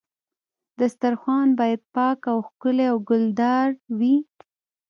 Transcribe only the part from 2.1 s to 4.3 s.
او ښکلی او ګلدار وي.